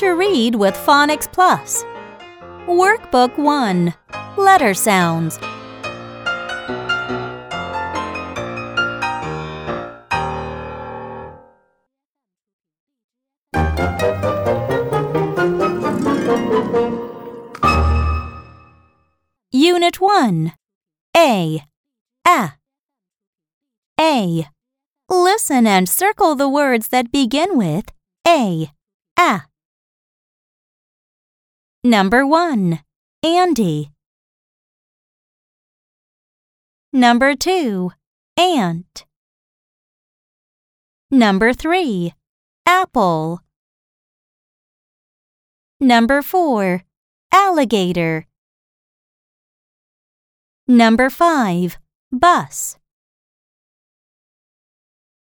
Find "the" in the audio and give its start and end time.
26.34-26.48